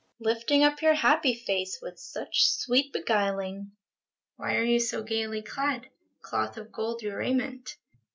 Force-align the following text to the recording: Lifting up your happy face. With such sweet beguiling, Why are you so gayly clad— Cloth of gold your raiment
Lifting 0.19 0.63
up 0.63 0.81
your 0.81 0.95
happy 0.95 1.35
face. 1.35 1.77
With 1.79 1.99
such 1.99 2.47
sweet 2.49 2.91
beguiling, 2.91 3.73
Why 4.35 4.55
are 4.55 4.63
you 4.63 4.79
so 4.79 5.03
gayly 5.03 5.43
clad— 5.43 5.91
Cloth 6.23 6.57
of 6.57 6.71
gold 6.71 7.03
your 7.03 7.19
raiment 7.19 7.75